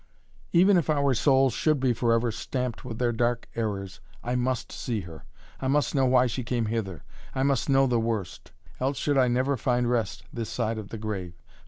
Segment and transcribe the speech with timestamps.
[0.51, 5.01] "Even if our souls should be forever stamped with their dark errors I must see
[5.01, 5.25] her.
[5.59, 7.03] I must know why she came hither
[7.35, 8.51] I must know the worst.
[8.79, 11.33] Else should I never find rest this side of the grave.